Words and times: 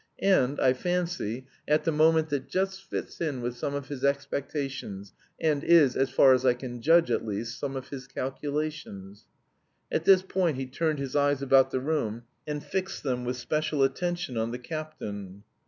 And 0.17 0.59
I 0.59 0.73
fancy, 0.73 1.45
at 1.67 1.83
the 1.83 1.91
moment 1.91 2.29
that 2.29 2.47
just 2.49 2.83
fits 2.89 3.21
in 3.21 3.39
with 3.39 3.55
some 3.55 3.75
of 3.75 3.87
his 3.89 4.03
expectations, 4.03 5.13
and 5.39 5.63
is 5.63 5.95
far 6.09 6.33
as 6.33 6.43
I 6.43 6.55
can 6.55 6.81
judge, 6.81 7.11
at 7.11 7.23
least, 7.23 7.59
some 7.59 7.75
of 7.75 7.89
his 7.89 8.07
calculations." 8.07 9.25
At 9.91 10.05
this 10.05 10.23
point 10.23 10.57
he 10.57 10.65
turned 10.65 10.97
his 10.97 11.15
eyes 11.15 11.43
about 11.43 11.69
the 11.69 11.79
room 11.81 12.23
and 12.47 12.63
fixed 12.63 13.03
them 13.03 13.25
with 13.25 13.37
special 13.37 13.83
attention 13.83 14.37
on 14.37 14.49
the 14.49 14.57
captain. 14.57 15.43